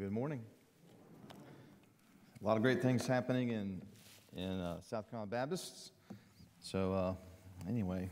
[0.00, 0.40] Good morning.
[2.40, 3.82] A lot of great things happening in,
[4.34, 5.90] in uh, South Carolina Baptists.
[6.58, 7.14] So, uh,
[7.68, 8.08] anyway,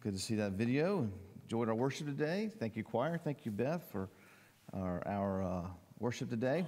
[0.00, 1.00] good to see that video.
[1.00, 1.12] And
[1.42, 2.50] enjoyed our worship today.
[2.58, 3.18] Thank you, choir.
[3.18, 4.08] Thank you, Beth, for
[4.72, 5.62] our, our uh,
[5.98, 6.64] worship today.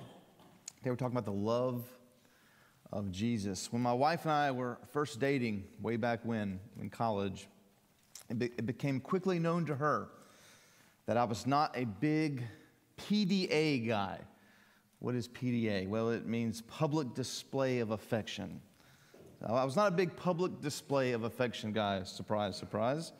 [0.77, 1.87] Today, we're talking about the love
[2.93, 3.73] of Jesus.
[3.73, 7.49] When my wife and I were first dating, way back when in college,
[8.29, 10.11] it, be- it became quickly known to her
[11.07, 12.45] that I was not a big
[13.09, 14.19] PDA guy.
[14.99, 15.89] What is PDA?
[15.89, 18.61] Well, it means public display of affection.
[19.47, 23.13] I was not a big public display of affection guy, surprise, surprise.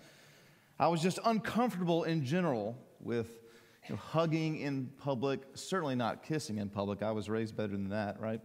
[0.79, 3.39] I was just uncomfortable in general with
[3.89, 7.03] you know, hugging in public, certainly not kissing in public.
[7.03, 8.41] I was raised better than that, right?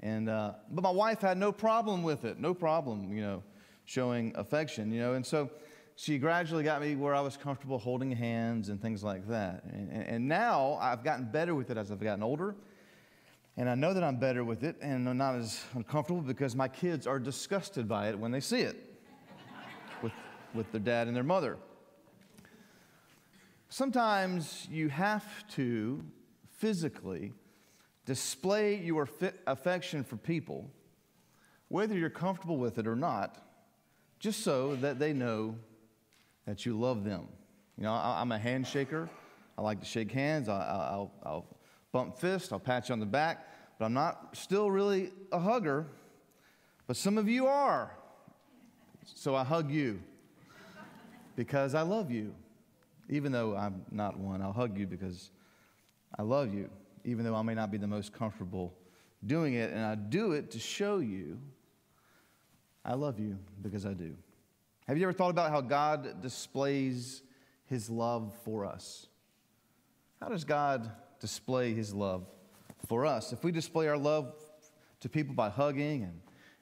[0.00, 3.42] And, uh, but my wife had no problem with it, no problem, you know,
[3.84, 5.12] showing affection, you know.
[5.12, 5.50] And so
[6.00, 9.64] she gradually got me where I was comfortable holding hands and things like that.
[9.64, 12.56] And, and now I've gotten better with it as I've gotten older.
[13.58, 16.68] And I know that I'm better with it and I'm not as uncomfortable because my
[16.68, 18.98] kids are disgusted by it when they see it
[20.02, 20.12] with,
[20.54, 21.58] with their dad and their mother.
[23.68, 26.02] Sometimes you have to
[26.56, 27.34] physically
[28.06, 29.06] display your
[29.46, 30.70] affection for people,
[31.68, 33.36] whether you're comfortable with it or not,
[34.18, 35.56] just so that they know
[36.50, 37.28] that you love them.
[37.78, 39.08] You know, I, am a handshaker.
[39.56, 40.48] I like to shake hands.
[40.48, 41.46] I, will I'll
[41.92, 42.50] bump fists.
[42.50, 43.46] I'll pat you on the back.
[43.78, 45.86] But I'm not still really a hugger.
[46.88, 47.92] But some of you are.
[49.04, 50.02] So I hug you
[51.36, 52.34] because I love you.
[53.08, 55.30] Even though I'm not one, I'll hug you because
[56.18, 56.68] I love you,
[57.04, 58.74] even though I may not be the most comfortable
[59.24, 59.70] doing it.
[59.70, 61.38] And I do it to show you
[62.84, 64.16] I love you because I do.
[64.86, 67.22] Have you ever thought about how God displays
[67.66, 69.06] his love for us?
[70.20, 72.26] How does God display his love
[72.86, 73.32] for us?
[73.32, 74.34] If we display our love
[75.00, 76.10] to people by hugging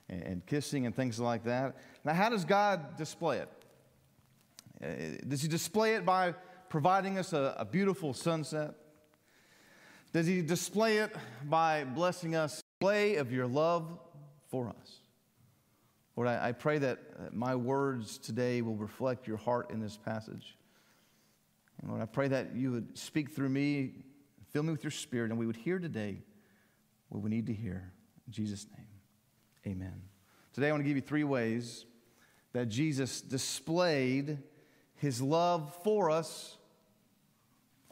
[0.09, 3.49] and, and, kissing and things like that, now how does God display it?
[4.83, 6.35] Uh, does he display it by
[6.69, 8.75] providing us a, a beautiful sunset?
[10.13, 12.63] Does he display it by blessing us?
[12.79, 13.99] Display of your love
[14.49, 14.99] for us.
[16.19, 19.97] Lord, I, I pray that uh, my words today will reflect your heart in this
[19.97, 20.57] passage.
[21.81, 23.93] And Lord, I pray that you would speak through me,
[24.51, 26.17] fill me with your spirit, and we would hear today
[27.09, 27.93] what we need to hear.
[28.27, 29.95] In Jesus' name, amen.
[30.53, 31.87] Today, I want to give you three ways
[32.53, 34.39] that Jesus displayed
[34.97, 36.57] his love for us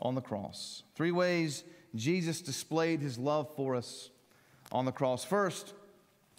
[0.00, 0.82] on the cross.
[0.96, 1.62] Three ways
[1.94, 4.10] Jesus displayed his love for us
[4.72, 5.24] on the cross.
[5.24, 5.74] First,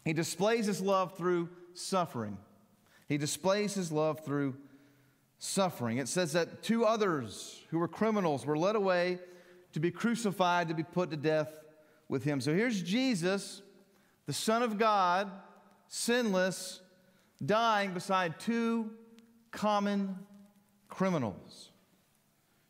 [0.03, 2.37] he displays his love through suffering.
[3.07, 4.55] He displays his love through
[5.39, 5.97] suffering.
[5.97, 9.19] It says that two others who were criminals were led away
[9.73, 11.59] to be crucified, to be put to death
[12.09, 12.41] with him.
[12.41, 13.61] So here's Jesus,
[14.25, 15.29] the Son of God,
[15.87, 16.81] sinless,
[17.45, 18.91] dying beside two
[19.51, 20.17] common
[20.89, 21.71] criminals.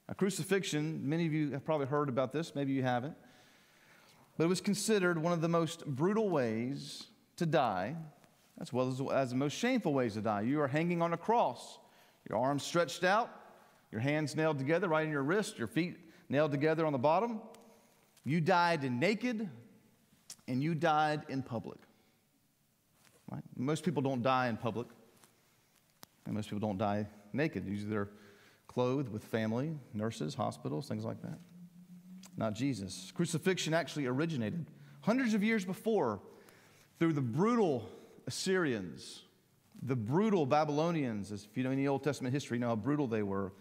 [0.07, 3.15] Now, crucifixion, many of you have probably heard about this, maybe you haven't,
[4.37, 7.07] but it was considered one of the most brutal ways
[7.37, 7.95] to die
[8.59, 10.41] as well as, as the most shameful ways to die.
[10.41, 11.79] You are hanging on a cross,
[12.29, 13.29] your arms stretched out,
[13.91, 15.97] your hands nailed together right in your wrist, your feet
[16.29, 17.41] nailed together on the bottom.
[18.25, 19.49] You died naked
[20.47, 21.77] and you died in public.
[23.31, 23.43] Right?
[23.55, 24.87] Most people don't die in public,
[26.25, 27.65] and most people don't die naked.
[27.67, 28.09] Usually they're
[28.67, 31.37] clothed with family, nurses, hospitals, things like that.
[32.37, 33.11] Not Jesus.
[33.15, 34.67] Crucifixion actually originated
[35.01, 36.19] hundreds of years before
[36.99, 37.89] through the brutal
[38.27, 39.23] Assyrians,
[39.81, 43.23] the brutal Babylonians, if you know any Old Testament history, you know how brutal they
[43.23, 43.53] were.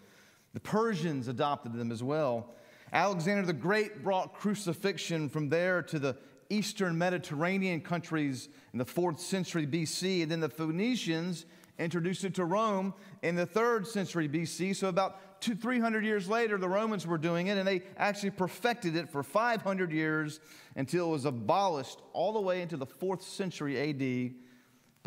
[0.53, 2.53] The Persians adopted them as well.
[2.91, 6.17] Alexander the Great brought crucifixion from there to the
[6.49, 11.45] eastern Mediterranean countries in the fourth century BC, and then the Phoenicians
[11.79, 14.75] introduced it to Rome in the third century BC.
[14.75, 18.95] So, about two, 300 years later, the Romans were doing it, and they actually perfected
[18.95, 20.39] it for 500 years
[20.75, 24.46] until it was abolished all the way into the fourth century AD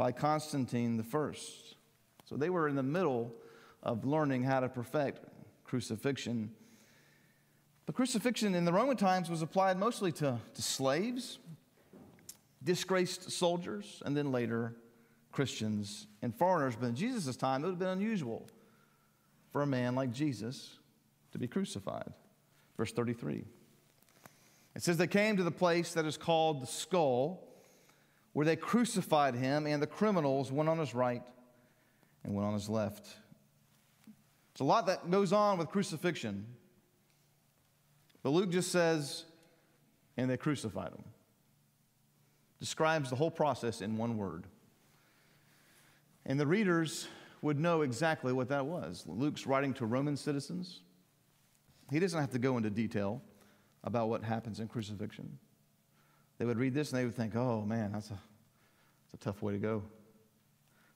[0.00, 1.32] by Constantine I.
[2.24, 3.34] So they were in the middle
[3.82, 5.26] of learning how to perfect
[5.62, 6.52] crucifixion.
[7.84, 11.38] But crucifixion in the Roman times was applied mostly to, to slaves,
[12.64, 14.74] disgraced soldiers, and then later
[15.32, 16.76] Christians and foreigners.
[16.76, 18.48] But in Jesus' time, it would have been unusual
[19.52, 20.78] for a man like Jesus
[21.32, 22.10] to be crucified.
[22.78, 23.44] Verse 33.
[24.74, 27.49] It says, They came to the place that is called the skull
[28.32, 31.22] where they crucified him, and the criminals, one on his right
[32.24, 33.06] and one on his left.
[34.52, 36.46] It's a lot that goes on with crucifixion.
[38.22, 39.24] But Luke just says
[40.16, 41.04] and they crucified him.
[42.58, 44.44] Describes the whole process in one word.
[46.26, 47.08] And the readers
[47.40, 49.04] would know exactly what that was.
[49.06, 50.80] Luke's writing to Roman citizens.
[51.90, 53.22] He doesn't have to go into detail
[53.82, 55.38] about what happens in crucifixion.
[56.40, 58.18] They would read this and they would think, oh man, that's a,
[59.12, 59.82] that's a tough way to go.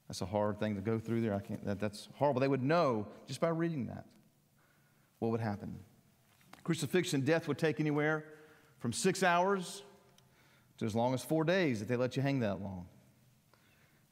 [0.08, 1.34] That's a hard thing to go through there.
[1.34, 2.40] I can't, that, that's horrible.
[2.40, 4.06] They would know just by reading that
[5.18, 5.78] what would happen.
[6.62, 8.24] Crucifixion, death would take anywhere
[8.78, 9.82] from six hours
[10.78, 12.86] to as long as four days if they let you hang that long.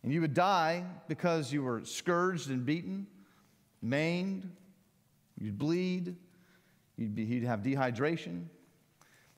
[0.03, 3.07] And you would die because you were scourged and beaten,
[3.81, 4.51] maimed,
[5.41, 6.15] you'd bleed,
[6.99, 8.45] you'd, be, you'd have dehydration.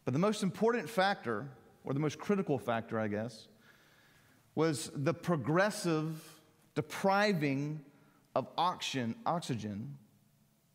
[0.05, 1.47] But the most important factor,
[1.85, 3.49] or the most critical factor, I guess,
[4.55, 6.23] was the progressive
[6.75, 7.81] depriving
[8.35, 9.97] of oxygen, oxygen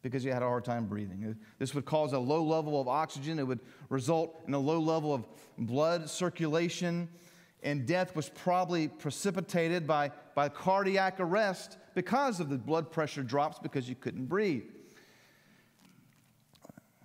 [0.01, 1.35] because you had a hard time breathing.
[1.57, 3.37] This would cause a low level of oxygen.
[3.37, 3.59] It would
[3.89, 5.25] result in a low level of
[5.57, 7.09] blood circulation,
[7.63, 13.59] and death was probably precipitated by, by cardiac arrest because of the blood pressure drops
[13.59, 14.69] because you couldn't breathe.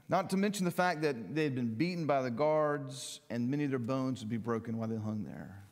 [0.08, 3.64] Not to mention the fact that they had been beaten by the guards, and many
[3.64, 5.64] of their bones would be broken while they hung there.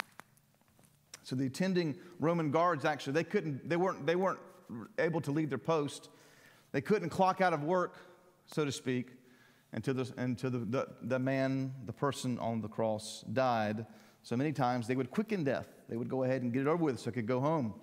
[1.23, 4.40] So the attending Roman guards actually they couldn't they weren't they weren't
[4.99, 6.08] able to leave their post.
[6.73, 7.96] They couldn't clock out of work,
[8.46, 9.11] so to speak,
[9.73, 13.87] until the, until the, the, the man, the person on the cross died.
[14.23, 15.67] So many times they would quicken death.
[15.88, 17.75] They would go ahead and get it over with so they could go home.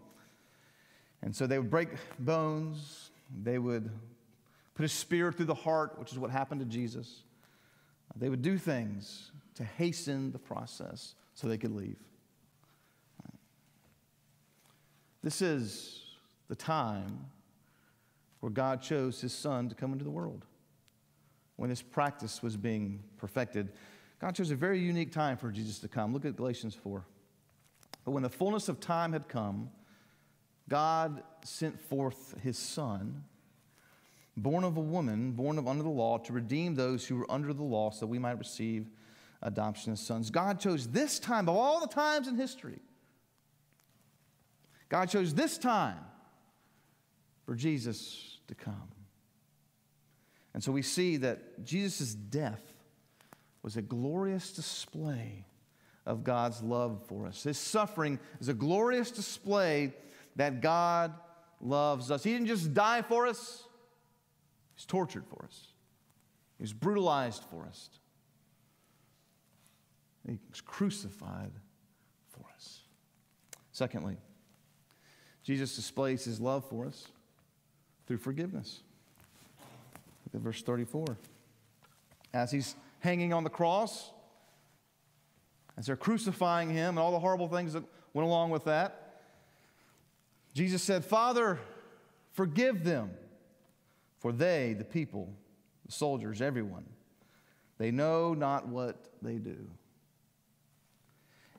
[1.22, 3.12] And so they would break bones.
[3.44, 3.92] They would
[4.80, 7.24] put a spear through the heart, which is what happened to Jesus.
[8.16, 11.98] They would do things to hasten the process so they could leave.
[15.22, 16.02] This is
[16.48, 17.26] the time
[18.40, 20.46] where God chose his son to come into the world.
[21.58, 23.74] When this practice was being perfected,
[24.22, 26.14] God chose a very unique time for Jesus to come.
[26.14, 27.04] Look at Galatians 4.
[28.06, 29.72] But when the fullness of time had come,
[30.70, 33.26] God sent forth his son,
[34.38, 37.54] born of a woman, born of under the law, to redeem those who were under
[37.54, 38.90] the law so that we might receive
[39.42, 40.30] adoption as sons.
[40.30, 42.80] God chose this time of all the times in history
[44.90, 46.00] God chose this time
[47.46, 48.90] for Jesus to come.
[50.54, 52.74] And so we see that Jesus' death
[53.62, 55.46] was a glorious display
[56.06, 57.44] of God's love for us.
[57.44, 59.94] His suffering is a glorious display
[60.38, 61.14] that God
[61.62, 62.24] loves us.
[62.24, 63.64] He didn't just die for us,
[64.80, 65.68] He's tortured for us,
[66.58, 67.90] He was brutalized for us,
[70.26, 71.52] He was crucified
[72.30, 72.84] for us.
[73.74, 74.16] Secondly,
[75.44, 77.08] Jesus displays his love for us
[78.08, 78.80] through forgiveness.
[80.26, 81.18] Look at verse 34.
[82.34, 84.12] As he's hanging on the cross,
[85.78, 87.84] as they're crucifying him and all the horrible things that
[88.14, 89.24] went along with that,
[90.54, 91.60] Jesus said, Father,
[92.32, 93.12] forgive them,
[94.20, 95.34] for they, the people,
[95.86, 96.86] the soldiers, everyone,
[97.78, 99.58] they know not what they do.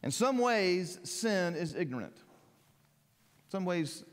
[0.02, 4.04] In some ways, sin is ignorant In some ways,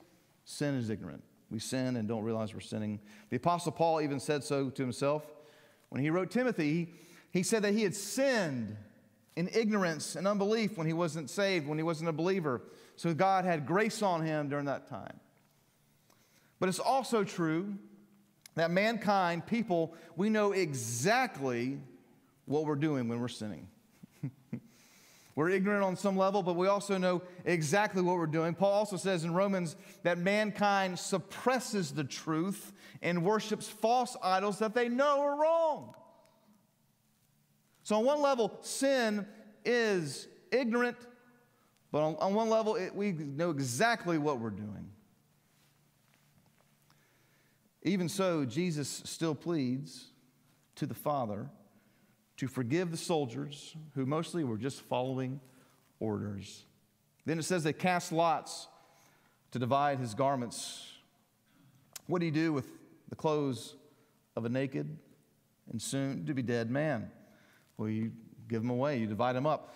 [0.44, 1.24] sin is ignorant.
[1.50, 3.00] We sin and don't realize we're sinning.
[3.30, 5.24] The Apostle Paul even said so to himself.
[5.90, 6.94] When he wrote Timothy,
[7.32, 8.76] he said that he had sinned
[9.38, 12.64] in ignorance and unbelief when he wasn't saved, when he wasn't a believer.
[12.96, 15.20] So God had grace on him during that time.
[16.60, 17.76] But it's also true
[18.58, 21.80] that mankind, people, we know exactly
[22.46, 23.68] what we're doing when we're sinning.
[25.36, 28.56] We're ignorant on some level, but we also know exactly what we're doing.
[28.56, 32.74] Paul also says in Romans that mankind suppresses the truth
[33.04, 35.94] and worships false idols that they know are wrong.
[37.84, 39.28] So, on one level, sin
[39.64, 40.98] is ignorant,
[41.92, 44.90] but on, on one level, it, we know exactly what we're doing.
[47.84, 50.08] Even so, Jesus still pleads
[50.76, 51.50] to the Father
[52.38, 55.40] to forgive the soldiers who mostly were just following
[56.00, 56.66] orders.
[57.26, 58.68] Then it says they cast lots
[59.52, 60.86] to divide his garments.
[62.06, 62.68] What do you do with
[63.10, 63.76] the clothes
[64.36, 64.98] of a naked
[65.72, 67.12] and soon to be dead man?
[67.78, 68.12] Well, you
[68.48, 69.74] give them away, you divide them up.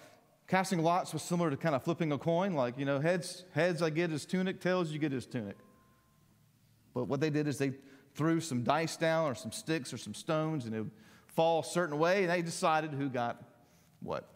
[0.47, 3.81] Casting lots was similar to kind of flipping a coin, like, you know, heads, heads
[3.81, 5.55] I get his tunic, tails you get his tunic.
[6.93, 7.71] But what they did is they
[8.13, 10.91] threw some dice down or some sticks or some stones and it would
[11.35, 13.41] fall a certain way, and they decided who got
[14.01, 14.27] what.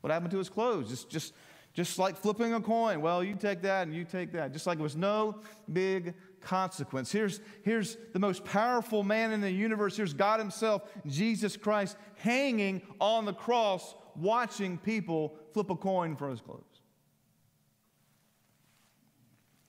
[0.00, 0.90] What happened to his clothes.
[0.90, 1.32] Just, just,
[1.74, 3.00] just like flipping a coin.
[3.00, 4.52] Well, you take that and you take that.
[4.52, 5.40] Just like it was no
[5.72, 7.12] big consequence.
[7.12, 9.96] Here's, here's the most powerful man in the universe.
[9.96, 16.30] Here's God Himself, Jesus Christ, hanging on the cross, watching people flip a coin for
[16.30, 16.64] His clothes.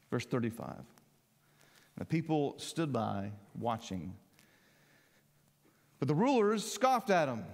[0.09, 0.73] Verse 35.
[1.97, 4.13] The people stood by watching.
[5.99, 7.45] But the rulers scoffed at him,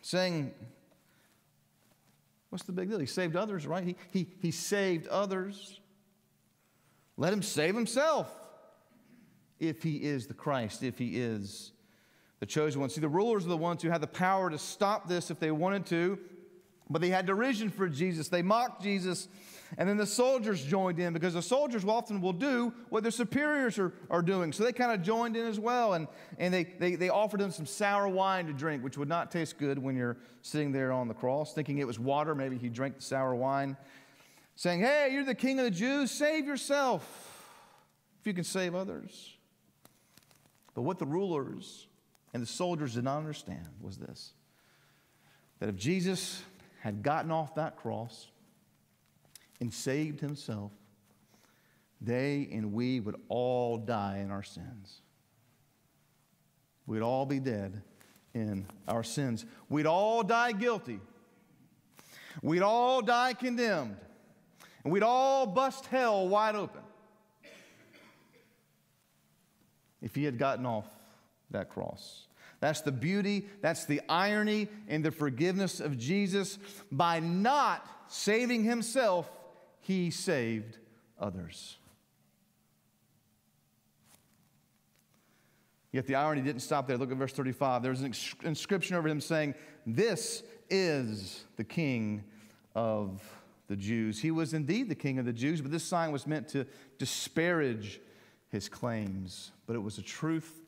[0.00, 0.52] saying,
[2.50, 3.00] What's the big deal?
[3.00, 3.82] He saved others, right?
[3.82, 5.80] He, he, he saved others.
[7.16, 8.32] Let him save himself
[9.58, 11.72] if he is the Christ, if he is
[12.38, 12.90] the chosen one.
[12.90, 15.50] See, the rulers are the ones who had the power to stop this if they
[15.50, 16.18] wanted to,
[16.90, 18.28] but they had derision for Jesus.
[18.28, 19.28] They mocked Jesus,
[19.78, 23.78] and then the soldiers joined in because the soldiers often will do what their superiors
[23.78, 24.52] are, are doing.
[24.52, 26.06] So they kind of joined in as well, and,
[26.38, 29.58] and they, they, they offered him some sour wine to drink, which would not taste
[29.58, 32.34] good when you're sitting there on the cross, thinking it was water.
[32.34, 33.76] Maybe he drank the sour wine
[34.56, 37.02] saying, Hey, you're the king of the Jews, save yourself
[38.20, 39.34] if you can save others.
[40.74, 41.86] But what the rulers
[42.32, 44.32] and the soldiers did not understand was this
[45.60, 46.42] that if Jesus
[46.84, 48.26] had gotten off that cross
[49.58, 50.70] and saved himself,
[51.98, 55.00] they and we would all die in our sins.
[56.86, 57.80] We'd all be dead
[58.34, 59.46] in our sins.
[59.70, 61.00] We'd all die guilty.
[62.42, 63.96] We'd all die condemned
[64.82, 66.82] and we'd all bust hell wide open
[70.02, 70.88] if he had gotten off
[71.50, 72.26] that cross.
[72.64, 76.58] That's the beauty, that's the irony in the forgiveness of Jesus.
[76.90, 79.30] By not saving himself,
[79.82, 80.78] he saved
[81.20, 81.76] others.
[85.92, 86.96] Yet the irony didn't stop there.
[86.96, 87.82] Look at verse 35.
[87.82, 92.24] There's an inscription over him saying, This is the King
[92.74, 93.22] of
[93.66, 94.22] the Jews.
[94.22, 96.64] He was indeed the king of the Jews, but this sign was meant to
[96.96, 98.00] disparage
[98.48, 99.52] his claims.
[99.66, 100.63] But it was a truth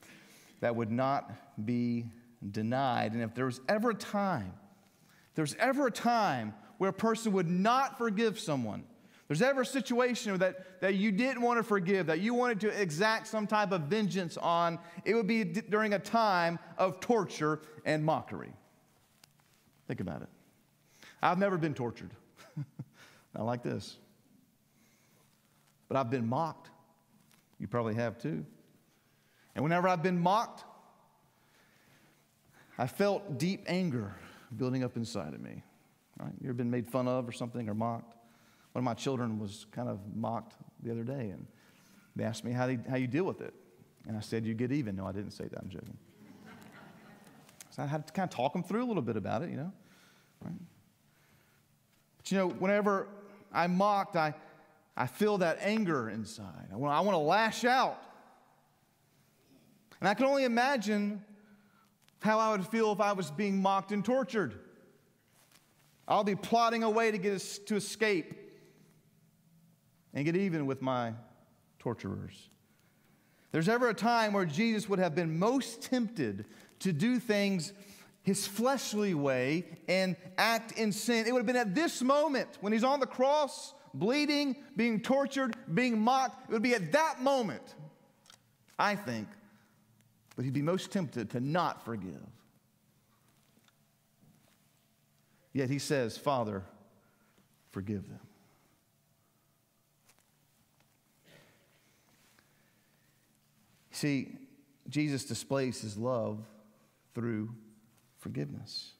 [0.61, 1.33] that would not
[1.65, 2.07] be
[2.51, 3.13] denied.
[3.13, 4.53] And if there was ever a time,
[5.35, 8.85] there's ever a time where a person would not forgive someone,
[9.29, 12.81] there's ever a situation that, that you didn't want to forgive, that you wanted to
[12.81, 17.61] exact some type of vengeance on, it would be d- during a time of torture
[17.85, 18.53] and mockery.
[19.89, 20.29] Think about it.
[21.23, 22.11] I've never been tortured.
[23.35, 23.97] Not like this.
[25.89, 26.71] But I've been mocked.
[27.59, 28.45] You probably have too.
[29.57, 30.65] And whenever I've been mocked,
[32.79, 34.15] I felt deep anger
[34.55, 35.63] building up inside of me.
[36.21, 36.33] Right?
[36.43, 38.15] You ever been made fun of or something or mocked?
[38.73, 41.47] One of my children was kind of mocked the other day, and
[42.15, 43.55] they asked me how, they, how you deal with it.
[44.07, 44.95] And I said, You get even.
[44.95, 45.59] No, I didn't say that.
[45.59, 45.97] I'm joking.
[47.71, 49.57] so I had to kind of talk them through a little bit about it, you
[49.57, 49.73] know.
[50.45, 50.53] Right?
[52.19, 53.09] But you know, whenever
[53.55, 54.35] I'm mocked, I,
[54.95, 56.69] I feel that anger inside.
[56.71, 58.03] I want, I want to lash out.
[60.00, 61.25] And I can only imagine
[62.21, 64.59] how I would feel if I was being mocked and tortured.
[66.09, 68.35] I'll be plotting a way to, get to escape
[70.15, 71.12] and get even with my
[71.79, 72.49] torturers.
[73.53, 76.47] There's ever a time where Jesus would have been most tempted
[76.81, 77.73] to do things
[78.23, 81.26] his fleshly way and act in sin.
[81.26, 85.57] It would have been at this moment when he's on the cross, bleeding, being tortured,
[85.73, 86.50] being mocked.
[86.50, 87.62] It would be at that moment,
[88.79, 89.29] I think,
[90.37, 92.23] but he'd be most tempted to not forgive.
[95.52, 96.62] Yet he says, Father,
[97.71, 98.21] forgive them.
[103.90, 104.37] See,
[104.90, 106.45] Jesus displays his love
[107.14, 107.55] through
[108.19, 108.93] forgiveness.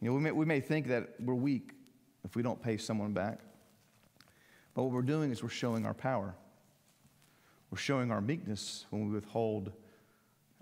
[0.00, 1.70] You know, we may, we may think that we're weak
[2.24, 3.38] if we don't pay someone back.
[4.74, 6.34] But what we're doing is we're showing our power.
[7.70, 9.72] We're showing our meekness when we withhold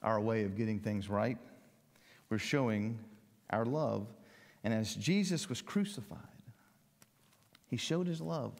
[0.02, 1.38] our way of getting things right.
[2.30, 2.98] We're showing
[3.50, 4.06] our love.
[4.64, 6.18] And as Jesus was crucified,
[7.68, 8.52] he showed his love.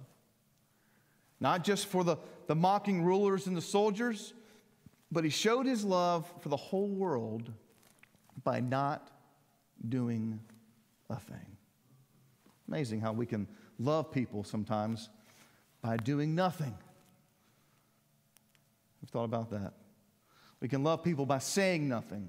[1.40, 4.32] Not just for the, the mocking rulers and the soldiers,
[5.10, 7.52] but he showed his love for the whole world
[8.44, 9.10] by not
[9.88, 10.40] doing
[11.10, 11.56] a thing.
[12.68, 13.46] Amazing how we can
[13.78, 15.08] love people sometimes
[15.82, 16.74] by doing nothing.
[19.16, 19.72] Thought about that.
[20.60, 22.28] We can love people by saying nothing.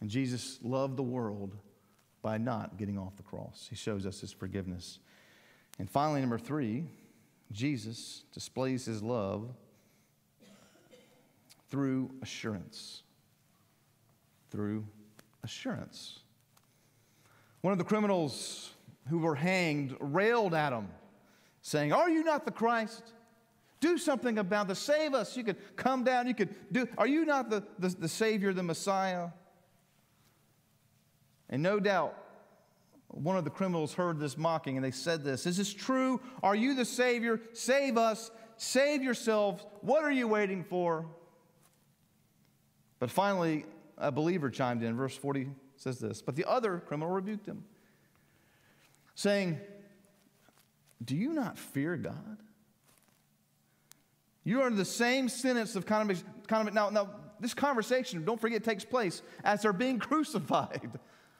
[0.00, 1.54] And Jesus loved the world
[2.22, 3.66] by not getting off the cross.
[3.68, 4.98] He shows us his forgiveness.
[5.78, 6.86] And finally, number three,
[7.50, 9.50] Jesus displays his love
[11.68, 13.02] through assurance.
[14.50, 14.86] Through
[15.44, 16.20] assurance.
[17.60, 18.70] One of the criminals
[19.10, 20.88] who were hanged railed at him
[21.60, 23.12] saying, Are you not the Christ?
[23.82, 24.78] Do something about this.
[24.78, 25.36] Save us.
[25.36, 26.28] You could come down.
[26.28, 26.86] You could do.
[26.96, 29.30] Are you not the, the, the Savior, the Messiah?
[31.50, 32.16] And no doubt,
[33.08, 36.20] one of the criminals heard this mocking and they said this Is this true?
[36.44, 37.40] Are you the Savior?
[37.54, 38.30] Save us.
[38.56, 39.64] Save yourselves.
[39.80, 41.04] What are you waiting for?
[43.00, 43.66] But finally,
[43.98, 44.96] a believer chimed in.
[44.96, 47.64] Verse 40 says this But the other criminal rebuked him,
[49.16, 49.58] saying,
[51.04, 52.38] Do you not fear God?
[54.44, 56.26] You are under the same sentence of condemnation.
[56.50, 60.90] Now, now, this conversation, don't forget, takes place as they're being crucified,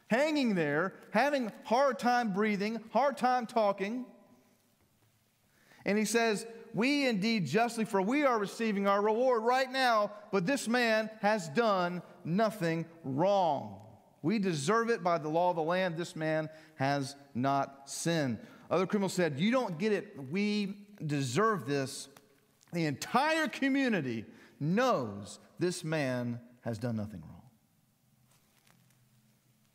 [0.08, 4.04] hanging there, having hard time breathing, hard time talking.
[5.84, 10.46] And he says, We indeed justly, for we are receiving our reward right now, but
[10.46, 13.78] this man has done nothing wrong.
[14.22, 15.96] We deserve it by the law of the land.
[15.96, 18.38] This man has not sinned.
[18.70, 20.14] Other criminals said, You don't get it.
[20.30, 22.08] We deserve this
[22.72, 24.24] the entire community
[24.58, 27.42] knows this man has done nothing wrong.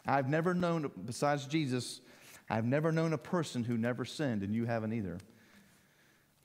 [0.06, 2.02] I've never known, besides Jesus,
[2.50, 5.18] I've never known a person who never sinned, and you haven't either.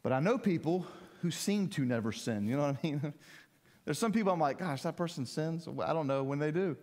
[0.03, 0.87] But I know people
[1.21, 2.49] who seem to never sin.
[2.49, 3.15] You know what I mean?
[3.85, 5.69] There's some people I'm like, gosh, that person sins.
[5.83, 6.77] I don't know when they do.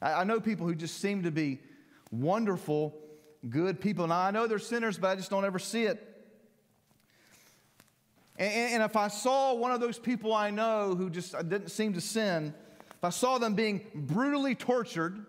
[0.00, 1.60] I, I know people who just seem to be
[2.10, 2.98] wonderful,
[3.48, 4.06] good people.
[4.06, 6.11] Now, I know they're sinners, but I just don't ever see it.
[8.36, 11.92] And, and if I saw one of those people I know who just didn't seem
[11.94, 12.54] to sin,
[12.90, 15.26] if I saw them being brutally tortured,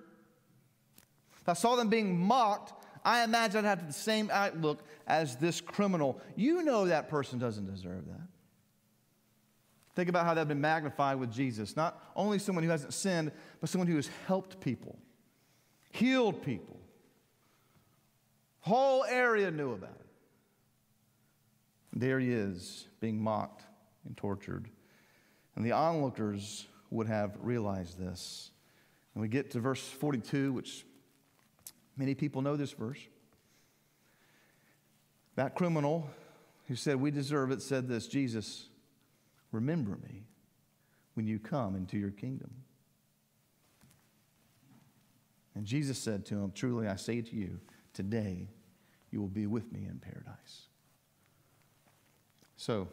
[1.41, 5.59] if I saw them being mocked, I imagine I'd have the same outlook as this
[5.59, 6.21] criminal.
[6.35, 8.27] You know that person doesn't deserve that.
[9.95, 11.75] Think about how that has been magnified with Jesus.
[11.75, 14.97] Not only someone who hasn't sinned, but someone who has helped people,
[15.91, 16.79] healed people.
[18.61, 20.02] Whole area knew about it.
[21.93, 23.63] There he is, being mocked
[24.05, 24.67] and tortured.
[25.55, 28.51] And the onlookers would have realized this.
[29.13, 30.85] And we get to verse 42, which
[31.95, 32.99] many people know this verse.
[35.35, 36.09] That criminal
[36.67, 38.67] who said, We deserve it, said this Jesus,
[39.51, 40.23] remember me
[41.13, 42.51] when you come into your kingdom.
[45.55, 47.59] And Jesus said to him, Truly I say to you,
[47.93, 48.49] today
[49.11, 50.67] you will be with me in paradise.
[52.63, 52.87] So,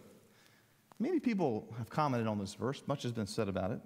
[0.99, 2.83] many people have commented on this verse.
[2.89, 3.79] Much has been said about it.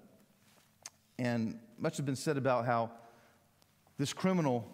[1.19, 2.91] And much has been said about how
[3.99, 4.67] this criminal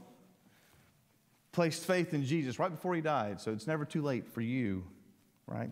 [1.51, 3.40] placed faith in Jesus right before he died.
[3.40, 4.85] So, it's never too late for you,
[5.49, 5.70] right?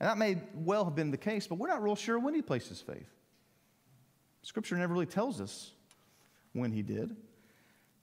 [0.00, 2.42] And that may well have been the case, but we're not real sure when he
[2.42, 3.08] placed his faith.
[4.42, 5.70] Scripture never really tells us
[6.54, 7.14] when he did.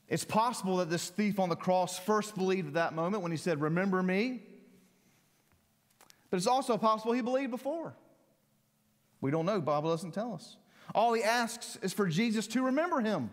[0.08, 3.38] It's possible that this thief on the cross first believed at that moment when he
[3.38, 4.44] said, Remember me.
[6.32, 7.94] But it's also possible he believed before.
[9.20, 9.62] We don't know.
[9.62, 10.58] Bible doesn't tell us.
[10.96, 13.30] All he asks is for Jesus to remember him.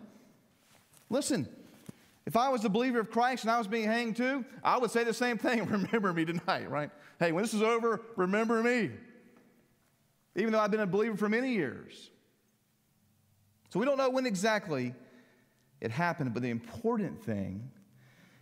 [1.09, 1.47] Listen,
[2.25, 4.91] if I was a believer of Christ and I was being hanged too, I would
[4.91, 5.65] say the same thing.
[5.69, 6.91] Remember me tonight, right?
[7.19, 8.91] Hey, when this is over, remember me.
[10.35, 12.11] Even though I've been a believer for many years.
[13.69, 14.93] So we don't know when exactly
[15.81, 17.71] it happened, but the important thing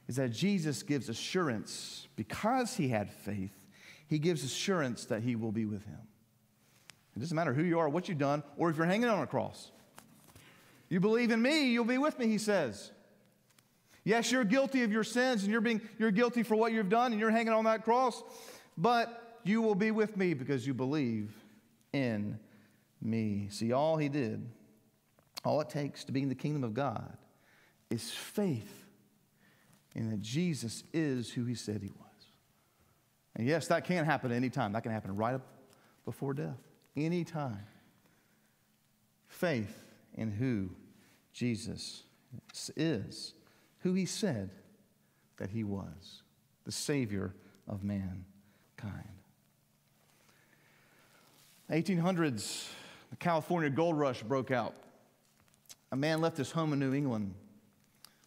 [0.08, 3.54] is that Jesus gives assurance because he had faith
[4.08, 6.00] he gives assurance that he will be with him.
[7.16, 9.28] It doesn't matter who you are, what you've done, or if you're hanging on a
[9.28, 9.72] cross.
[10.90, 12.92] You believe in me, you'll be with me, he says.
[14.04, 17.12] Yes, you're guilty of your sins and you're, being, you're guilty for what you've done
[17.12, 18.24] and you're hanging on that cross,
[18.78, 21.34] but you will be with me because you believe
[21.92, 22.40] in
[23.02, 23.48] me.
[23.50, 24.48] See, all he did,
[25.44, 27.18] all it takes to be in the kingdom of God
[27.90, 28.86] is faith
[29.96, 32.07] in that Jesus is who he said he was.
[33.38, 34.74] And yes, that can happen anytime.
[34.74, 35.46] That can happen right up
[36.06, 36.58] before death.
[36.98, 37.66] Anytime.
[39.28, 39.78] Faith
[40.16, 40.72] in who
[41.32, 42.04] Jesus
[42.76, 43.34] is,
[43.80, 44.50] who he said
[45.38, 46.24] that he was,
[46.66, 47.36] the Savior
[47.68, 48.24] of mankind.
[51.70, 52.68] 1800s,
[53.12, 54.74] the California gold rush broke out.
[55.92, 57.36] A man left his home in New England,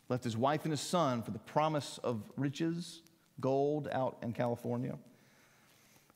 [0.09, 3.03] left his wife and his son for the promise of riches
[3.41, 4.99] gold out in California.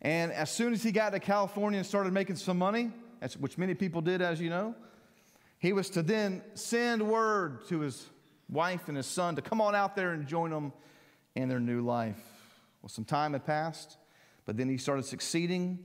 [0.03, 2.91] And as soon as he got to California and started making some money,
[3.39, 4.75] which many people did, as you know,
[5.59, 8.07] he was to then send word to his
[8.51, 10.73] wife and his son to come on out there and join them
[11.35, 12.21] in their new life.
[12.83, 13.97] Well, some time had passed,
[14.45, 15.79] but then he started succeeding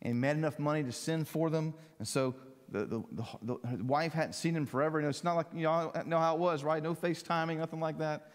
[0.00, 1.74] and made enough money to send for them.
[1.98, 2.34] And so
[2.70, 4.98] the, the, the, the wife hadn't seen him forever.
[4.98, 6.82] And it's not like, you know, know how it was, right?
[6.82, 8.30] No FaceTiming, nothing like that.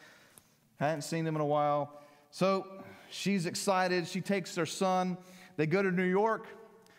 [0.80, 2.00] Hadn't seen him in a while.
[2.36, 2.76] So
[3.16, 4.08] She's excited.
[4.08, 5.18] She takes their son.
[5.56, 6.48] They go to New York.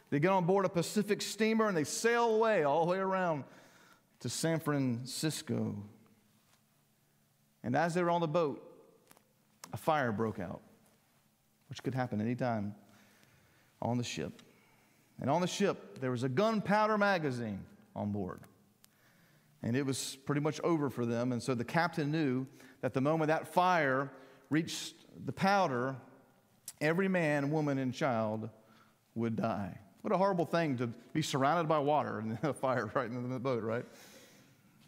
[0.08, 3.44] They get on board a Pacific steamer and they sail away all the way around
[4.20, 5.76] to San Francisco.
[7.62, 8.62] And as they were on the boat,
[9.74, 10.62] a fire broke out,
[11.68, 12.74] which could happen anytime
[13.82, 14.42] on the ship.
[15.20, 17.60] And on the ship, there was a gunpowder magazine
[17.94, 18.40] on board.
[19.62, 21.32] And it was pretty much over for them.
[21.32, 22.46] And so the captain knew
[22.80, 24.12] that the moment that fire
[24.48, 25.96] reached the powder,
[26.80, 28.48] every man, woman, and child
[29.14, 29.78] would die.
[30.02, 33.38] What a horrible thing to be surrounded by water and a fire right in the
[33.40, 33.84] boat, right?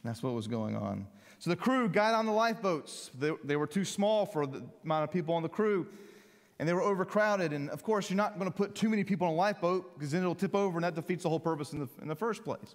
[0.04, 1.06] That's what was going on.
[1.38, 3.10] So the crew got on the lifeboats.
[3.18, 5.86] They, they were too small for the amount of people on the crew,
[6.58, 7.52] and they were overcrowded.
[7.52, 10.12] And of course, you're not going to put too many people on a lifeboat because
[10.12, 12.44] then it'll tip over, and that defeats the whole purpose in the, in the first
[12.44, 12.74] place.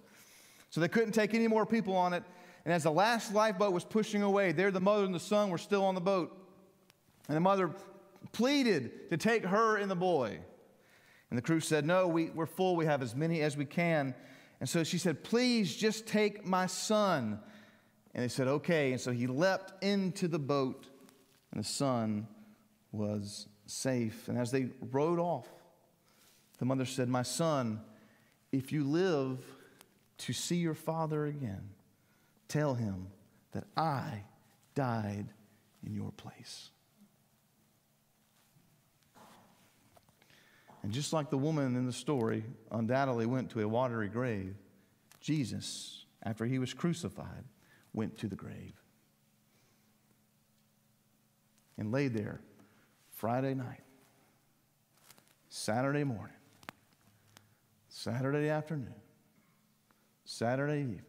[0.70, 2.24] So they couldn't take any more people on it.
[2.64, 5.58] And as the last lifeboat was pushing away, there the mother and the son were
[5.58, 6.43] still on the boat.
[7.28, 7.70] And the mother
[8.32, 10.38] pleaded to take her and the boy.
[11.30, 12.76] And the crew said, No, we, we're full.
[12.76, 14.14] We have as many as we can.
[14.60, 17.40] And so she said, Please just take my son.
[18.14, 18.92] And they said, Okay.
[18.92, 20.86] And so he leapt into the boat,
[21.50, 22.28] and the son
[22.92, 24.28] was safe.
[24.28, 25.48] And as they rowed off,
[26.58, 27.80] the mother said, My son,
[28.52, 29.38] if you live
[30.18, 31.70] to see your father again,
[32.48, 33.08] tell him
[33.52, 34.22] that I
[34.74, 35.26] died
[35.84, 36.70] in your place.
[40.84, 44.54] And just like the woman in the story undoubtedly went to a watery grave,
[45.18, 47.44] Jesus, after he was crucified,
[47.94, 48.74] went to the grave
[51.78, 52.42] and laid there
[53.16, 53.80] Friday night,
[55.48, 56.36] Saturday morning,
[57.88, 59.00] Saturday afternoon,
[60.26, 61.00] Saturday evening,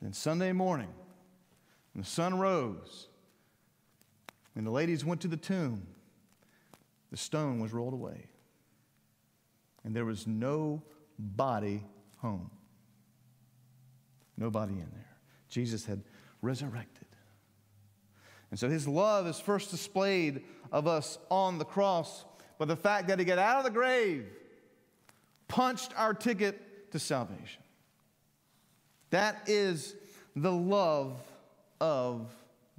[0.00, 0.88] then Sunday morning,
[1.92, 3.08] when the sun rose,
[4.56, 5.86] and the ladies went to the tomb,
[7.10, 8.29] the stone was rolled away
[9.84, 10.82] and there was no
[11.18, 11.82] body
[12.18, 12.50] home.
[14.36, 15.16] Nobody in there.
[15.48, 16.02] Jesus had
[16.42, 17.06] resurrected.
[18.50, 22.24] And so his love is first displayed of us on the cross,
[22.58, 24.26] but the fact that he got out of the grave
[25.48, 27.62] punched our ticket to salvation.
[29.10, 29.94] That is
[30.36, 31.20] the love
[31.80, 32.32] of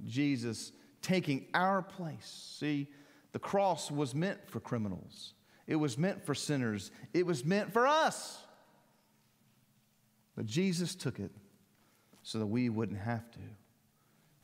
[0.06, 2.56] Jesus taking our place.
[2.58, 2.88] See,
[3.32, 5.34] the cross was meant for criminals.
[5.72, 8.42] It was meant for sinners, it was meant for us.
[10.36, 11.30] But Jesus took it
[12.22, 13.38] so that we wouldn't have to,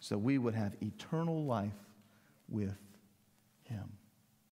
[0.01, 1.77] so we would have eternal life
[2.49, 2.79] with
[3.65, 3.98] Him.